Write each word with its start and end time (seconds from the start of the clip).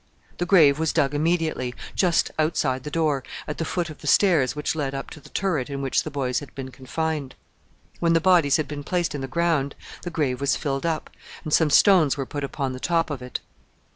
The 0.39 0.47
grave 0.47 0.79
was 0.79 0.93
dug 0.93 1.13
immediately, 1.13 1.75
just 1.95 2.31
outside 2.39 2.81
the 2.85 2.89
door, 2.89 3.21
at 3.47 3.59
the 3.59 3.65
foot 3.65 3.87
of 3.91 3.99
the 3.99 4.07
stairs 4.07 4.55
which 4.55 4.73
led 4.73 4.95
up 4.95 5.11
to 5.11 5.19
the 5.19 5.29
turret 5.29 5.69
in 5.69 5.79
which 5.83 6.01
the 6.01 6.09
boys 6.09 6.39
had 6.39 6.55
been 6.55 6.71
confined. 6.71 7.35
When 7.99 8.13
the 8.13 8.19
bodies 8.19 8.57
had 8.57 8.67
been 8.67 8.83
placed 8.83 9.13
in 9.13 9.21
the 9.21 9.27
ground, 9.27 9.75
the 10.01 10.09
grave 10.09 10.41
was 10.41 10.55
filled 10.55 10.87
up, 10.87 11.11
and 11.43 11.53
some 11.53 11.69
stones 11.69 12.17
were 12.17 12.25
put 12.25 12.43
upon 12.43 12.73
the 12.73 12.79
top 12.79 13.11
of 13.11 13.21
it. 13.21 13.41